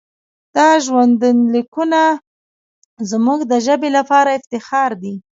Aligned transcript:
دا 0.55 0.69
ژوندلیکونه 0.85 2.01
زموږ 3.11 3.39
د 3.51 3.53
ژبې 3.65 3.89
لپاره 3.97 4.29
افتخار 4.39 4.91
دی. 5.03 5.15